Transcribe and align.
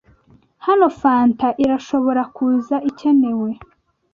Hano 0.65 0.85
Fanta 0.99 1.47
Irashobora 1.63 2.21
kuza 2.35 2.75
ikenewe. 2.89 3.49